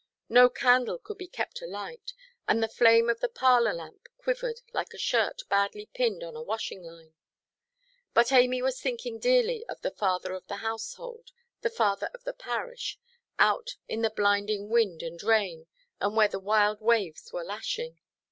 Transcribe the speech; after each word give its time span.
No 0.29 0.49
candle 0.49 0.97
could 0.97 1.19
be 1.19 1.27
kept 1.27 1.61
alight, 1.61 2.15
and 2.47 2.63
the 2.63 2.67
flame 2.67 3.07
of 3.07 3.19
the 3.19 3.29
parlour 3.29 3.71
lamp 3.73 4.09
quivered 4.17 4.61
like 4.73 4.95
a 4.95 4.97
shirt 4.97 5.43
badly 5.47 5.85
pinned 5.93 6.23
on 6.23 6.35
a 6.35 6.41
washing–line. 6.41 7.13
But 8.15 8.31
Amy 8.31 8.63
was 8.63 8.81
thinking 8.81 9.19
dearly 9.19 9.63
of 9.67 9.81
the 9.81 9.91
father 9.91 10.33
of 10.33 10.47
the 10.47 10.55
household, 10.65 11.31
the 11.61 11.69
father 11.69 12.09
of 12.15 12.23
the 12.23 12.33
parish, 12.33 12.97
out 13.37 13.75
in 13.87 14.01
the 14.01 14.09
blinding 14.09 14.69
wind 14.69 15.03
and 15.03 15.21
rain, 15.21 15.67
and 15.99 16.15
where 16.17 16.27
the 16.27 16.39
wild 16.39 16.81
waves 16.81 17.31
were 17.31 17.43
lashing. 17.43 17.99